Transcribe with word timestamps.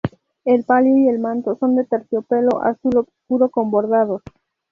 El 0.45 0.63
palio 0.63 0.97
y 0.97 1.07
el 1.09 1.19
manto 1.19 1.55
son 1.59 1.75
de 1.75 1.85
terciopelo 1.85 2.59
azul 2.63 2.97
oscuro 3.07 3.49
con 3.51 3.69
bordados. 3.69 4.23